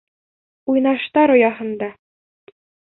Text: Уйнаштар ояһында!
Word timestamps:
Уйнаштар 0.73 1.35
ояһында! 1.37 1.93